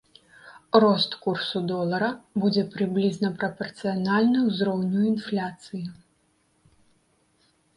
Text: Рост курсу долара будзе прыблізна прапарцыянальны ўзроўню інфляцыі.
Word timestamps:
Рост 0.83 1.11
курсу 1.25 1.57
долара 1.71 2.07
будзе 2.45 2.63
прыблізна 2.73 3.29
прапарцыянальны 3.43 4.39
ўзроўню 4.49 4.99
інфляцыі. 5.11 5.87